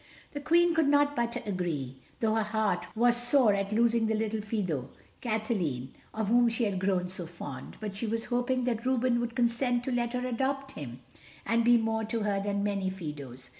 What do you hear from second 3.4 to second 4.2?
at losing the